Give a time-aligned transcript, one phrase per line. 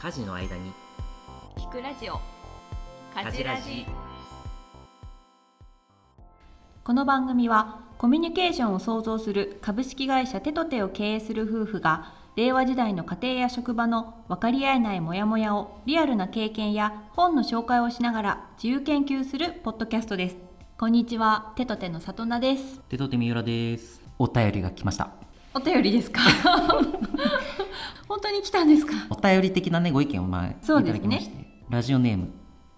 [0.00, 0.72] 家事の間に。
[1.56, 2.20] 聞くラジオ。
[3.14, 3.86] 家事ラジ。
[6.84, 20.36] この番組はコミュニケーションを創造する株式会社テトテを経営する夫婦が令和時代の家庭や職場の分かり合えないモヤモヤをリアルな経験や本の紹介をしながら自由研究するポッドキャストです。
[20.78, 22.80] こんにちはテトテの里奈です。
[22.88, 25.10] 手と手三浦ですお便りが来ました。
[25.54, 26.20] お便りですか？
[28.08, 28.94] 本当に来たんですか？
[29.10, 31.00] お便り的なねご意見を前いそうですね。
[31.00, 32.28] ただきまして、ラジオネーム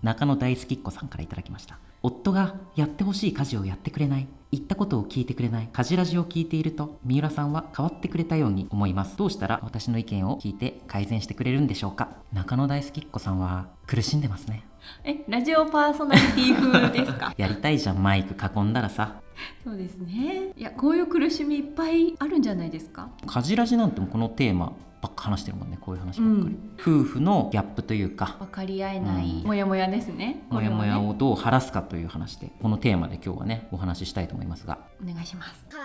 [0.03, 9.16] 中野大好きっ子さんからいただきました夫がやってほしい家事をやってくれない言ったことを聞いてくれない家事ラジを聞いていると三浦さんは変わってくれたように思います。
[9.16, 12.09] どうしたら私の意見を聞いて改善してくれるんでしょうか。
[12.32, 14.64] 中野大好きっ子さんは苦しんでますね。
[15.04, 17.32] えラジオパーソナリティ風ですか？
[17.38, 19.20] やりたいじゃんマイク囲んだらさ。
[19.62, 20.52] そうですね。
[20.56, 23.09] いやこういう苦しみいっぱいあるんじゃないですか？
[23.26, 28.37] 家事ラジなんてもうこのテーマばっか話してるもんねこういう話ばっかり、夫婦のギャップというか。
[28.38, 29.24] 分かり合えない。
[29.24, 29.46] うん。
[29.46, 30.42] モヤモヤですね。
[30.51, 31.09] モヤモヤこれはね。
[31.10, 34.79] をどう晴らすかという話でこのテーマで今日はねお話ししたいと思いますが。
[35.02, 35.66] お願いします。
[35.68, 35.79] か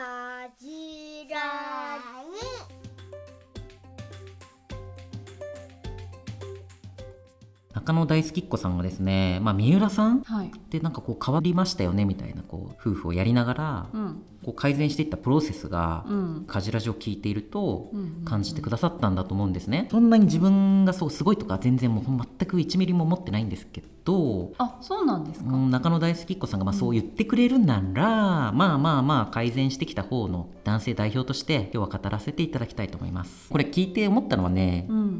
[0.59, 2.64] じらに
[7.76, 10.52] 中野大好きっ子さんがですね、まあ、三浦さんっはい。
[10.70, 14.22] てなんかこう変わりましたよねみたいなこう夫婦をやりながらうん。
[14.45, 16.46] こう改善していったプロセスがうん。
[16.48, 19.88] 家事ラジを聞いているとうん感じてくださったんだと思うんですね。
[19.92, 33.50] そんなに自分がそうすごいとか全然もう全く1ミリも思ってないんですけどあそうなんですか、うん中野大好きっ子さんがまあそう言ってくれるなら、まあまあまあ改善してきた方の男性代表として今日は語らせていただきたいと思います。
[33.50, 35.14] これ聞いて思ったのはねうん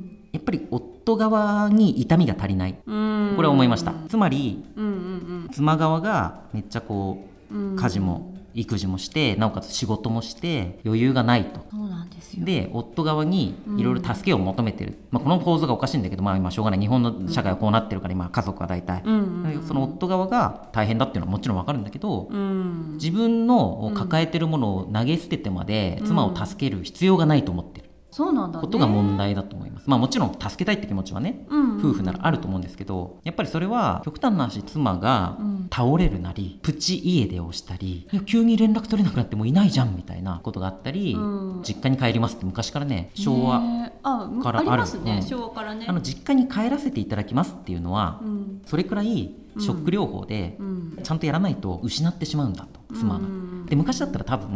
[0.46, 2.76] ぱり夫側に痛みが足りない。
[2.86, 3.34] うん。
[3.36, 3.94] これは思いました。
[4.08, 11.66] つまりうんうん妻側がめっちゃこううん家事も育児もしてなおかつ仕事もして余裕がないと。
[11.70, 12.46] そうなんですよ。
[12.46, 16.80] で夫側にいろいろ助けを求めてる、まあ、この構図がおかしいんだけど、まあ、今しょうがない。
[16.80, 22.94] 日本の社会はこうなってるから今家族は大体、うんうんその夫側が大変だっていうのはもちろんわかるんだけど、うん。
[22.94, 27.85] 自分の抱えてるものを投げ捨ててまで妻を助ける必要がないと思ってる
[28.16, 28.62] そうなんだね。
[28.62, 35.56] ことが問題だと思います、まあもちろん助けたいって気持ちはねうんうん夫婦ならあると思うんですけどやっぱりそれは極端な話妻がうん。
[35.74, 41.64] 倒れるなりプチ家出をしたり急に連絡取れなくなってもういないじゃんみたいなことがあったり、うん。
[41.64, 45.86] 実家に帰りますって昔からね昭和、ねえあからありますね、うん昭和からね。
[45.90, 48.62] あの実家に帰らせていただきますっていうのは、うん。
[48.66, 51.00] それくらいショック療法でうん。
[51.04, 53.20] ちゃんとやらないと失ってしまうんだと妻が。
[53.20, 53.66] うん。
[53.66, 54.50] で昔だったら多分、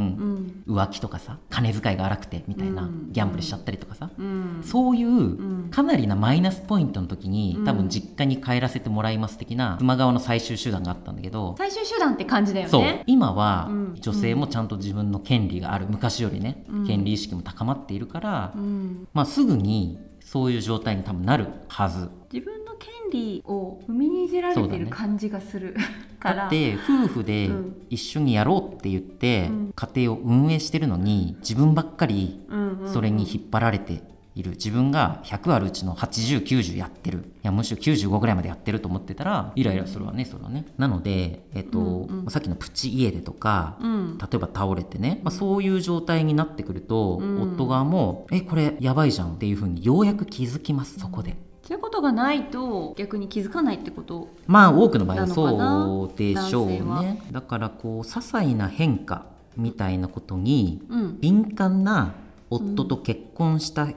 [0.68, 0.76] うん。
[0.76, 3.12] 浮気とかさ金遣いが荒くてみたいな、うん。
[3.12, 4.62] ギャンブルしちゃったりとかさ、うん。
[4.64, 5.70] そういう、ん。
[5.70, 7.66] かなりなマイナスポイントの時に、うん。
[7.66, 12.72] 多分実家に帰らせてもらいます的な妻側の最終手段があったんだけど、最終手段って感じだよね。
[12.72, 13.04] そう。
[13.08, 13.96] 今はうん。
[14.00, 15.88] 女性もちゃんと自分の権利がある。
[15.90, 16.88] 昔よりね、うん。
[16.88, 19.08] 権利意識も高まっているから、うん。
[19.14, 22.10] まあ、すぐにそういう状態に多分なるはず。
[22.32, 22.59] 自分
[23.10, 25.76] 利を踏みにじられてる感じがする
[26.20, 26.36] から。
[26.36, 27.76] だって夫婦でうん。
[27.90, 29.72] 一緒にやろうって言ってうん。
[29.76, 32.46] 家庭を運営してるのに自分ばっかり
[32.86, 34.04] それに引っ張られて
[34.36, 34.52] いる。
[34.52, 37.20] 自分が100あるうちの8090やってる。
[37.20, 40.66] いやむしろ95ぐらいまでやってると思ってたらイライラするわねそれはね。
[40.78, 42.30] なので、えっとうんうん。
[42.30, 44.18] さっきのプチ家出とか、うん。
[44.18, 47.42] 例えば倒れてね、まあ、そういう状態になってくると、うん。
[47.54, 51.38] 夫側も「えこれやばいじゃん」っていうふうにようやく気づきますそこで。
[51.70, 57.22] そういうことがないと逆に気づかないってことまあ多くの場合はそうでしょうね。
[57.32, 61.20] だからこう些細な変化みたいなことにうん。
[61.20, 62.16] 敏感な
[62.50, 63.88] 夫と結婚した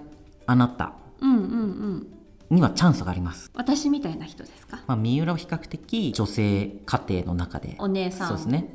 [0.45, 0.93] あなた。
[1.23, 2.07] うんうんうん
[2.53, 4.81] にはチャンスがあります、私みたいな人ですか？
[4.87, 8.75] まあ、三浦は比較的女性家庭の中でお姉さんそうですね。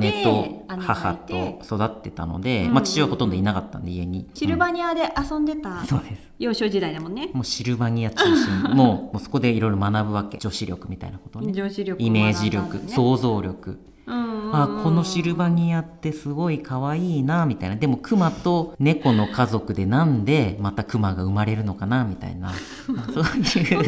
[0.00, 4.28] 姉と母と育ってたので、うんまあ、父はほとんどいなかったんで家に。
[4.34, 5.86] シルバニアで遊んでたうん。
[5.86, 6.30] そうです。
[6.38, 7.30] 幼少時代だもんね。
[7.32, 8.62] もうシルバニア中心。
[8.74, 10.38] もうもうそこでいろいろ学ぶわけ。
[10.38, 11.52] 女子力みたいなことをね。
[11.52, 17.76] 女子力をイメージ力、想像力あこのシルバニアってすごい可愛いなみたいな。
[17.76, 22.52] でもクマと猫の家族でなんでまたクマが生まれるのかなみたいな。
[22.88, 23.84] まあそういう。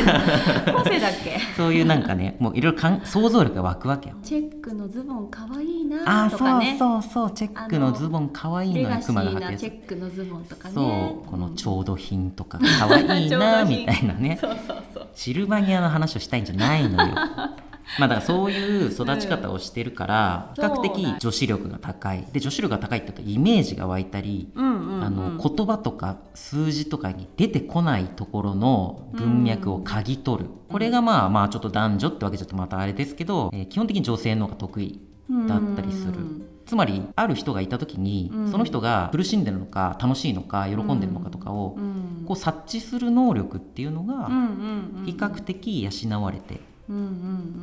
[1.56, 4.16] そういうなんかねもういろいろ想像力が湧くわけよ。
[4.22, 10.74] チェックのズボンかわいいあーそうなとかねそうそうチェックのズボン可愛いのよレガシクマが履くやつェックのズボンとかね。
[10.74, 14.38] そうこの調度品とか可愛いな みたいなね。
[14.40, 15.06] そうそうそう。
[15.14, 17.14] シルバニアの話をしたいんじゃないのよ。
[17.98, 22.24] まあだからそういう育ち方をしてるから、比較的女子力が高い。
[22.32, 24.60] で女子力が高いってとイメージが湧いたり、あ
[25.10, 35.00] の言葉とか数字とかに出てこないところの文脈を嗅ぎ取る、これがまあまあちょっと男女ってわけじゃちょっとまたあれですけど、えー基本的に女性の方が得意
[35.48, 36.14] だったりする、
[36.66, 38.50] つまりある人がいた時に、うん。
[38.50, 44.28] その人が苦しんでるのか楽しいのか喜んでるのかとかを、うんこう察知する能力っていうのが
[45.04, 46.60] 比較的養われて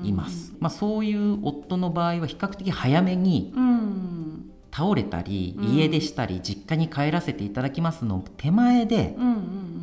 [0.04, 5.76] います、まあ、そういう夫の場合は比較的早めにうん倒れたりうん。
[5.76, 9.16] 家出したり実家に帰らせていただきますの手前で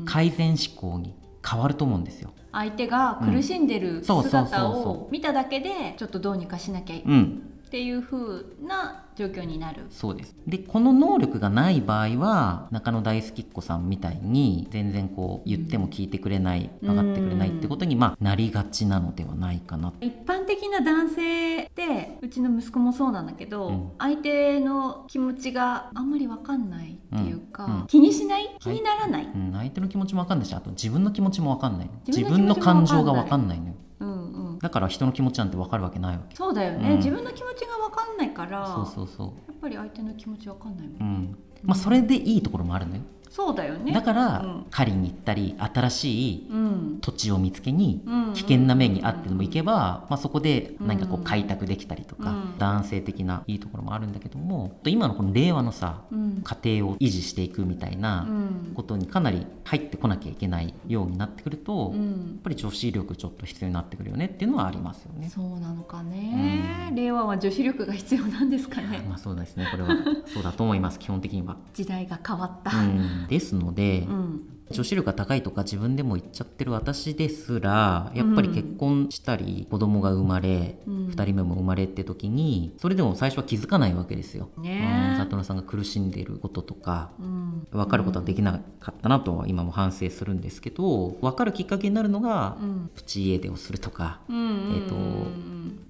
[0.05, 1.15] 改善志向に
[1.47, 2.31] 変わると思うんですよ。
[2.53, 7.43] 相手が苦しんでる姿そを見ただけでちょっとどうにかしなきゃいうん。
[7.67, 9.87] っていう風な状況になる。
[9.91, 10.37] そうです。
[10.47, 19.93] でこの能力がない場合は中野大好きっ子さんみたいに全然こう言っても聞いてくれない分かってくれないってことにまあなりがちなのではないかな。
[20.01, 23.91] 一般的な男性ってうちの息子もそうなんだけど、うん。
[23.99, 27.81] 相手の気持ちがあんまり分かんないっていうか、うん。
[27.81, 27.87] うん。
[27.87, 28.57] 気にしない？
[28.59, 31.87] 気にならない、うん、相手の気持ちも分かんないしあと自分の気持ちも分かんない。
[31.87, 36.37] の自自分の感情が分かんないのようんうん、だから人の気持ちなんて分かるわけないわけ。
[36.37, 36.97] そうだよね、うん。
[36.99, 43.03] 自分の気持ちが分かんないからそうそうそやっぱり相手の気持ち分かんないもん、ううんまあそれでいいところもあるのよ。
[43.31, 43.93] そうだよね。
[43.93, 44.67] だから、うん。
[44.71, 46.99] 狩りに行ったり新しいうん。
[47.01, 52.59] 土地を見つけにうん危険な面にあってでも行けば、まあ、そこで何かこううん開拓できたりとか、うん。
[52.59, 58.73] 男性的ないいところもあるんだけども今のこの令和のさうん家庭を維持していくみたいなうん。
[58.75, 65.29] ことにかなり入ってこなきゃいけないようになってくると、やっうんぱり女子力ちょっと必要になってくるよねっていうのはありますよね。
[65.29, 69.05] そうなのかね、令和は女子力が必要なんですかね。
[69.09, 69.69] まあそうですね。
[69.71, 69.97] これは
[70.27, 70.99] そうだと思います。
[70.99, 71.57] 基本的には。
[71.73, 74.43] 時代が変わった、うん、ですので、うん
[74.75, 81.07] 女子力が高いとか自分でも言っちゃってる私ですらやっぱり結婚したり子供が生まれ、うん。
[81.07, 84.51] 2人目も生まれって時にそれでも最初は気づかないわけですよ。
[84.59, 85.13] ね。
[85.13, 87.67] うん里野さんが苦しんでいることとかうん。
[87.71, 92.91] 分かることはできなかったなとは今も反省するんですけど分かるきっかけになるのが、うん。
[92.95, 94.95] プチ家出をするとか、うんうんえーと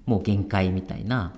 [0.05, 1.33] もう限界みたいな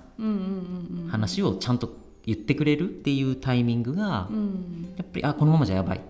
[1.10, 1.96] 話をちゃんと
[2.26, 4.94] 言ってくれるっていうタイミングが、うん。
[4.96, 6.00] やっぱりあこのままじゃやばいっ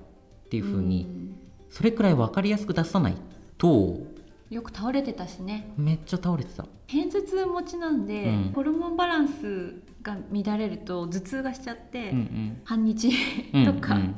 [0.50, 1.06] ていう風に、
[1.70, 3.14] それくらい分かりやすく出さない
[3.56, 3.98] と。
[4.50, 5.72] よく倒れてたしね。
[5.76, 6.64] めっちゃ倒れてた。
[6.86, 8.52] 偏頭痛持ちなんで、うん。
[8.54, 12.60] ホルモンバランスが乱れると頭痛がしちゃって、うんうん。
[12.64, 13.10] 半日
[13.52, 14.16] うんとか、うん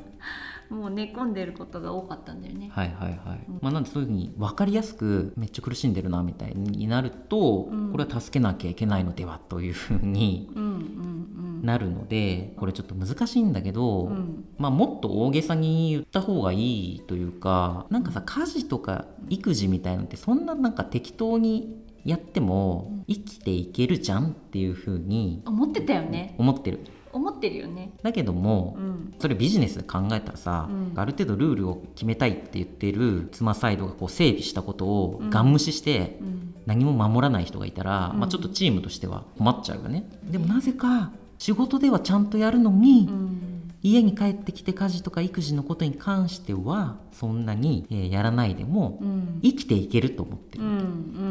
[0.71, 2.71] もう寝込んでることが多かったんだよね。
[2.73, 7.91] はいはいはい、まあ、なんでそういうふうに分かりやすくめっちゃ苦しんでるなみたいになると、うん。
[7.91, 14.13] これは助けなきゃいけないのではというふうにうんうんなるのでこれちょっと難しいんだけど、うん。
[14.13, 26.35] うんまあ、もっと大げさに言った方がいいというかなんかさ家事とか育児みたいのってそんななんか適当にやっても生きていけるじゃんっていうふうに思ってたよね。
[26.39, 26.81] 思ってる。
[27.12, 27.93] 思ってるよね。
[28.03, 29.15] だけども、うん。
[29.19, 30.93] それビジネスで考えたらさ、うん。
[30.97, 35.31] ある程度ルールを決めたいって言ってる妻サイドがこう整備したことをうん。
[35.31, 36.55] ガン無視してうん。
[36.67, 38.21] 何も守らない人がいたら、うん。
[38.21, 40.09] まあ、ちょっとチームとしては困っちゃうよね。
[40.25, 43.50] でもなぜか仕事ではちゃんとやるのに、うん
[43.82, 49.41] 家に帰ってきて家事とか育児のことに関してはそんなに、えーやらないでもうん。
[49.43, 50.65] 生きていけると思ってる。
[50.65, 50.73] うんう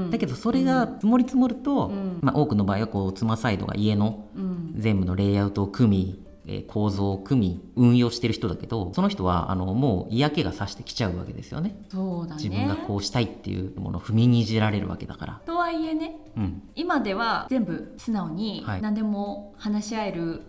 [0.07, 0.11] ん。
[0.11, 2.19] だけどそれが積もり積もると、うん。
[2.21, 4.73] まあ、多くの場合はこう妻サイドが家のうん。
[4.75, 11.75] 全部のレイアウトを組み、えー構造を組み運用してる人だけどその人はあのもう嫌気がさしてきちゃうわけですよね。
[11.89, 12.43] そうだね。
[12.43, 15.41] 自分がこうしたいっていうものを踏みにじられるわけだから。
[15.45, 16.63] とはいえねうん。
[16.75, 18.81] 今では全部素直にはい。
[18.81, 20.41] 何でも話し合える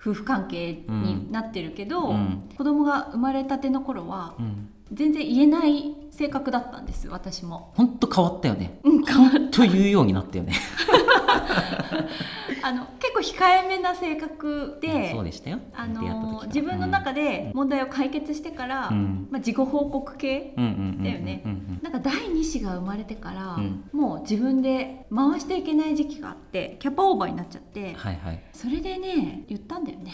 [0.00, 2.48] 夫婦関係になってるけど、うん。
[2.56, 4.68] 子供が生まれたての頃はうん。
[4.92, 7.72] 全然言えない性格だったんです私も。
[7.74, 8.78] ほんと変わったよね。
[8.84, 10.52] うん、変わっと言うようになったよね
[12.66, 15.58] あの結構控えめな性格でそうでしたよ。
[15.74, 19.28] あの自分の中で問題を解決してから、うん。
[19.30, 21.42] まあ、自己報告系だよね。
[21.82, 23.84] なんか第二子が生まれてから、うん。
[23.92, 28.42] もう自分で回していけない時期があってキャパオーバーになっちゃってはいはい。
[28.54, 30.12] それでね言ったんだよね。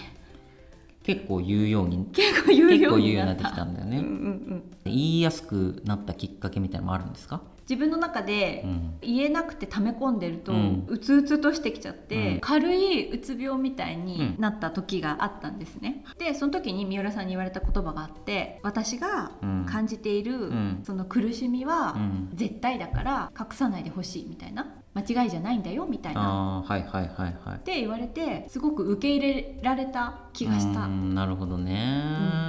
[1.05, 4.11] 結構言うように結構言うように言うようになってきたんだよね、うんうんう
[4.55, 4.63] ん。
[4.85, 7.43] 言いやすくなったきっかけみたいなのもあるんですか？
[7.71, 8.87] 自分の中でうん。
[9.03, 10.85] 言えなくて溜め込んでると、うん。
[10.89, 12.41] うつうつとしてきちゃって、うん。
[12.41, 16.05] 軽いうつ病みたいになった時があったんですね。
[16.19, 19.67] でその時に三浦さんに言われた言葉があって私がうん。
[19.67, 20.81] 感じている、ん。
[20.83, 22.31] その苦しみはうん。
[22.35, 26.63] 絶対だから隠さないでほしいみたいな間違いじゃないんだよみたいな。
[26.67, 27.57] はいはいはいはい。
[27.57, 30.85] って言われてすごく受け入れられた気がした。
[30.85, 32.03] うんなるほどね、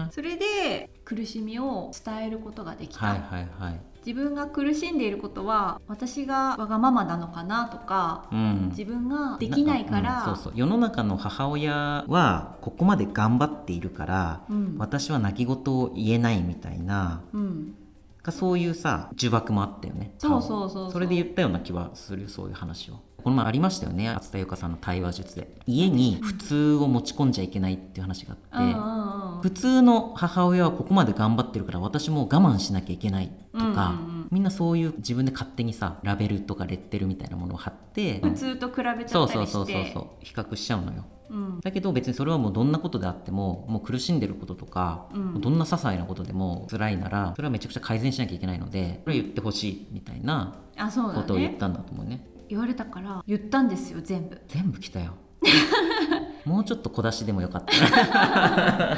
[0.05, 0.11] うん。
[0.11, 3.81] それで苦しみを伝えることができた、はいはいはい。
[4.05, 8.69] 自分が苦しんでいることは私がわがままなのかなとかうん。
[8.69, 10.53] 自分ができないから、うんそうそう。
[10.55, 14.75] 世の中の母親はここまで頑張っているから、うん。
[14.79, 17.21] 私は泣き言を言えないみたいな。
[17.33, 17.75] うん
[18.21, 20.13] かそういうさ呪縛もあったよね。
[20.17, 24.09] そうそうそうそれで言ったような気はするそういう話をこの前ありましたよね。
[24.09, 25.55] 厚田由香さんの対話術で。
[25.67, 39.13] 家に普通を持ち込んじゃいけないっていう話があって、普通の母親はここまで頑張ってるから私も我慢しなきゃいけないとか、うんうんうんみんなそういう自分で勝手にさラベルとかレッテルみたいなものを貼って、普通と比べちゃったりして。
[39.13, 41.05] そうそうそうそうそう比較しちゃうのよ。
[41.29, 41.59] うん。
[41.59, 45.41] だけど別にそれはもうどんなことであってももう苦しんでることとか、うん。
[45.41, 52.25] どんな些細なことでも辛いならそれはめちゃくちゃ改善しなきゃいけないのでそれは言ってほしいみたいなことを言っねたんだと思うね。
[52.47, 54.41] 言われたから言ったんですよ全部。
[54.47, 55.13] 全部来たよ
[56.45, 58.97] もうちょっと小出しでもよかった。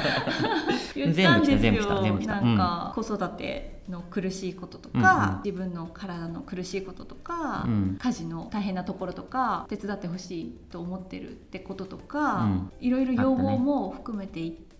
[0.94, 1.58] 言ったんですよ。
[1.58, 7.98] 全部来た全部来たなんか、子育ての苦しいこととか、自分の体の苦しいこととか、うん。
[8.00, 12.72] 家事の大変なところとか手伝ってほしいと思ってるってこととか、うん。
[12.80, 14.73] いろいろ要望も含めていって、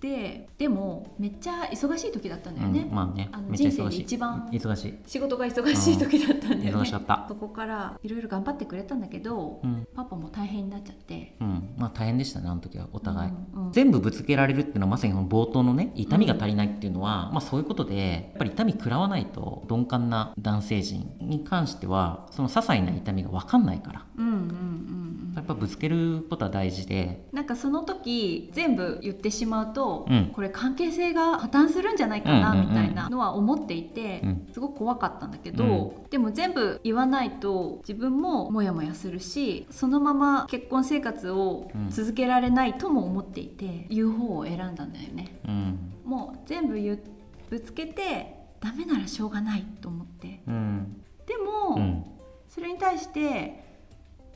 [0.59, 4.95] でもめっちゃ忙しい時だったんだよね、うん、まあねあの人生で一番忙しい。
[5.07, 6.91] 仕事が忙しい時だったんだよね、
[7.29, 11.37] そこからいろいろ頑張ってくれたんだけど、うん、パパも大変になっちゃって。
[11.41, 13.73] うん、まあ大変でしたねあの時はお互い、うんうん。
[13.73, 25.04] 全部ぶつけられるっていうのはまさにこの冒頭のね痛みが足りないっていうのは、まあそういうことでやっぱり痛み食らわないと鈍感な男性陣に関してはその些細な痛みが分かんないからうんうんうん
[25.45, 27.29] っぱぶつけることは大事で。
[27.33, 30.31] なんかその時全部言ってしまうと、うん。
[30.33, 34.49] これ関係性が破綻するんじゃないかなみたいなのは思っていて、うん。
[34.53, 45.41] すごく怖かったんだけど、でも全部言わないと自分もモヤモヤするしそのまま結婚生活を続けられないとも思っていて、言う方を選んだんだよね。
[45.47, 45.93] うん。
[46.05, 47.01] もう全部言う
[47.51, 50.41] ぶつけてダメならしょうがないと思って。
[50.47, 51.03] うん。
[51.27, 52.05] でも、うん。
[52.49, 53.64] それに対してき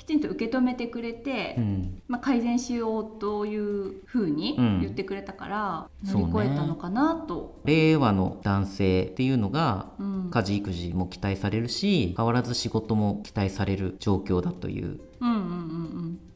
[0.08, 2.02] ちんと受け止めてくれて、うん。
[2.08, 4.80] まあ、改善しようというふうにうん。
[4.80, 7.60] 言ってくれたから、乗り越えたのかなと。
[7.64, 10.30] 令和の男性っていうのがうん。
[10.30, 15.00] 家事育児も期待されるし変わらず仕事も期待される状況だという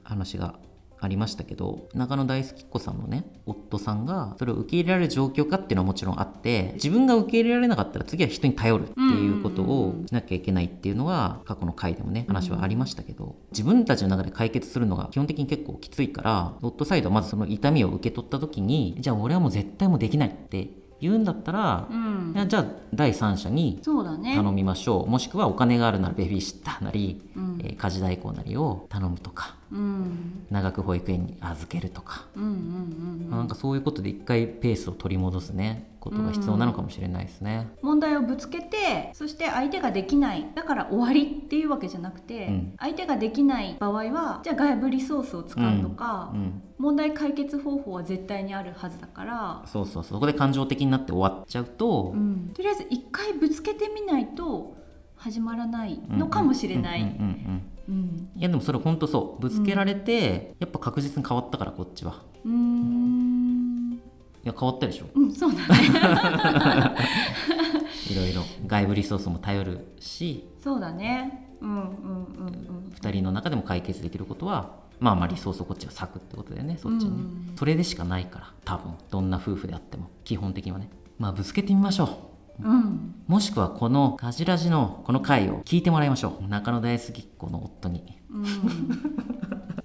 [0.02, 0.54] 話が
[1.02, 23.80] ありましたけど中野大輔子さんのね夫さんがそれを受け入れられる状況かっていうのはもちろんあって自分が受け入れられなかったら次は人に頼るっていうことをしなきゃいけないっていうのが過去の回でもね話はありましたけど自分たちの中で解決するのが基本的に結構きついから夫サイドはまずその痛みを受け取った時にじゃあ俺はもう絶対もうできないって言うんだったらう、ん、じゃあ第三者に。
[24.36, 25.10] 頼みましょう。
[25.10, 27.58] もしくはお金があるならベビーシッターなり、うん。
[27.60, 30.46] えー家事代行なりを頼むとかうん。
[30.50, 35.90] 長く保育園に預けるとか、うんうんうんまあなんかそういうことで一回ペースを取り戻すね。
[36.02, 37.68] ことが必要なのかもしれないですね。
[37.80, 40.48] 問題をぶつけてそして相手ができない。
[40.54, 42.74] だから終わりっていうわけじゃなくて、うん。
[42.78, 52.50] 相手ができない場合はじゃあ外部リソースを使うとか、うん、問題解決方法は絶対にあるはずだから、そうそうそこで感情的になって終わっちゃうと、うん。
[52.52, 54.76] とりあえず一回ぶつけてみないと
[55.14, 57.16] 始まらないのかもしれない。
[57.88, 57.94] うん。
[57.94, 59.42] うんうんうんうんいやでもそれ本当そう。
[59.42, 62.22] ぶつけられて、やっぱ確実に変わったからこっちは。
[62.44, 63.92] うーん。
[64.44, 65.06] いや変わったでしょ。
[65.14, 65.64] うん、そうだね。
[68.10, 68.42] いろいろ。
[68.66, 70.48] 外部リソースも頼るし。
[70.58, 71.56] そうだね。
[71.60, 72.92] うんうんうんうん。
[72.92, 77.56] 2人の中でも解決できることはまあまあリソースをこっちが割くってことだよねそっちにね、うん。
[77.56, 78.94] それでしかないから多分。
[79.10, 80.10] どんな夫婦であっても。
[80.24, 80.90] 基本的にはね。
[81.18, 86.48] まあぶつけてみましょううん、もしくはこの「かじらじ」のこの回を聞いてもらいましょう。
[86.48, 88.18] 中野大好きっ子の夫に。
[88.30, 88.42] うん、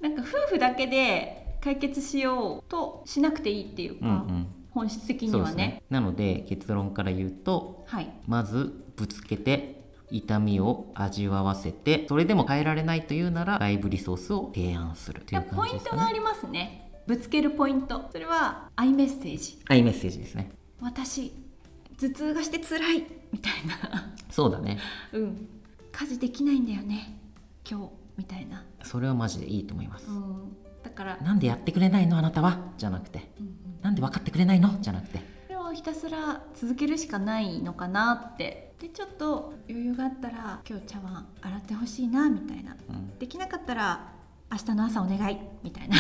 [0.02, 4.48] なんか夫婦だけで解決しようとしなくていいっていうか、うんうん。
[4.72, 5.56] 本質的にはね。
[5.56, 5.84] ね。
[5.90, 8.10] なので結論から言うとはい。
[8.28, 9.78] まずぶつけて
[10.10, 15.92] 痛みを味わわせてそれでも変えられないというなら外部リソースを提案するというポイン感じですかね。
[15.92, 16.92] トがありますね。
[17.08, 18.10] ぶつけるポイント。
[18.12, 19.60] それはアイメッセージ。
[19.68, 20.52] アイメッセージですね。
[20.82, 21.34] 私
[21.98, 24.14] 頭痛がして辛いみたいな。
[24.30, 24.78] そうだね。
[25.14, 25.48] うん。
[25.92, 27.20] 家事できないんだよね
[27.68, 32.60] 今日みたいな、それはマジでいいと思います、うん、だから、なんでやってくれないのあなたは？
[32.78, 33.32] じゃなくて。
[33.40, 34.80] うんなんで分かってくれないの？
[34.82, 35.20] じゃなくて。
[35.48, 38.76] それをひたすら続けるしかないのかなって。
[38.80, 42.76] でちょっと余裕があったら今日茶碗洗ってほしいなみたいな。
[42.90, 43.18] うん。
[43.18, 44.12] できなかったら
[44.52, 45.38] 明日の朝お願い。
[45.64, 45.98] みたいな。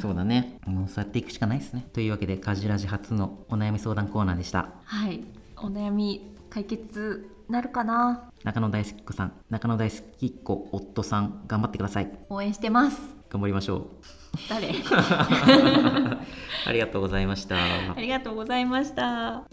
[0.00, 0.58] そうだね。
[0.66, 1.86] もうそうやっていくしかないですね。
[1.92, 4.68] というわけでカジラジ初のお悩み相談コーナーでした。
[4.84, 5.24] はい。
[5.56, 8.30] お悩み解決なるかな？
[8.44, 9.32] 中野大好き子さん。
[9.50, 12.10] 中野大好きっ子夫さん頑張ってください。
[12.28, 13.00] 応援してます。
[13.28, 13.88] 頑張りましょう。
[14.48, 14.68] 誰？
[16.66, 17.56] ありがとうございました。
[17.56, 19.44] ありがとうございました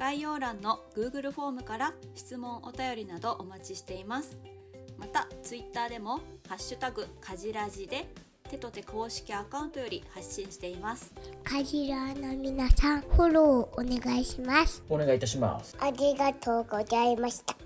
[0.00, 4.38] 概要欄の Google フォームから質問お便りなどお待ちしています。
[4.96, 8.08] また Twitter でもハッシュタグかじらじで
[8.48, 11.12] テトテ公式アカウントより発信しています。
[11.44, 14.82] カジラーの皆さんフォローお願いします。
[14.88, 15.76] お願いいたします。
[15.78, 17.59] ありがとうございました